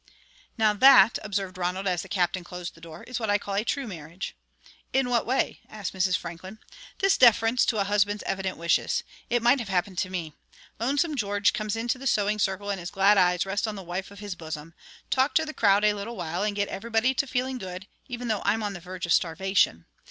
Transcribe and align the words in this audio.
"Now 0.57 0.73
that," 0.73 1.19
observed 1.21 1.59
Ronald, 1.59 1.85
as 1.87 2.01
the 2.01 2.09
Captain 2.09 2.43
closed 2.43 2.73
the 2.73 2.81
door, 2.81 3.03
"is 3.03 3.19
what 3.19 3.29
I 3.29 3.37
call 3.37 3.53
a 3.53 3.63
true 3.63 3.85
marriage." 3.85 4.35
"In 4.93 5.11
what 5.11 5.27
way?" 5.27 5.59
asked 5.69 5.93
Mrs. 5.93 6.17
Franklin. 6.17 6.57
"This 6.97 7.19
deference 7.19 7.65
to 7.67 7.77
a 7.77 7.83
husband's 7.83 8.23
evident 8.23 8.57
wishes. 8.57 9.03
It 9.29 9.43
might 9.43 9.59
have 9.59 9.69
happened 9.69 9.99
to 9.99 10.09
me. 10.09 10.33
Lonesome 10.79 11.13
George 11.15 11.53
comes 11.53 11.75
into 11.75 11.99
the 11.99 12.07
sewing 12.07 12.39
circle 12.39 12.71
and 12.71 12.79
his 12.79 12.89
glad 12.89 13.19
eyes 13.19 13.45
rest 13.45 13.67
on 13.67 13.75
the 13.75 13.83
wife 13.83 14.09
of 14.09 14.17
his 14.17 14.33
bosom. 14.33 14.73
Talk 15.11 15.35
to 15.35 15.45
the 15.45 15.53
crowd 15.53 15.83
a 15.83 15.93
little 15.93 16.15
while 16.15 16.41
and 16.41 16.55
get 16.55 16.67
everybody 16.69 17.13
to 17.13 17.27
feeling 17.27 17.59
good, 17.59 17.85
even 18.07 18.27
though 18.27 18.41
I'm 18.43 18.63
on 18.63 18.73
the 18.73 18.79
verge 18.79 19.05
of 19.05 19.13
starvation. 19.13 19.85